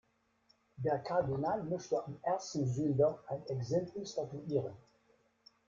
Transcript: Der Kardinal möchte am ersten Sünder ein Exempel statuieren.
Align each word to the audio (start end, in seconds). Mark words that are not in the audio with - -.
Der 0.77 0.97
Kardinal 0.97 1.61
möchte 1.61 2.03
am 2.03 2.17
ersten 2.23 2.65
Sünder 2.65 3.23
ein 3.27 3.45
Exempel 3.45 4.03
statuieren. 4.03 4.73